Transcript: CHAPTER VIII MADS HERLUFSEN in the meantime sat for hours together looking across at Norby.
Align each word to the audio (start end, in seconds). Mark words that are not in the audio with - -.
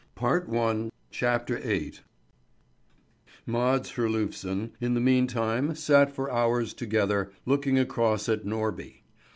CHAPTER 1.11 1.57
VIII 1.59 1.99
MADS 3.45 3.91
HERLUFSEN 3.91 4.71
in 4.81 4.95
the 4.95 4.99
meantime 4.99 5.75
sat 5.75 6.11
for 6.11 6.31
hours 6.31 6.73
together 6.73 7.31
looking 7.45 7.77
across 7.77 8.27
at 8.27 8.43
Norby. 8.43 9.01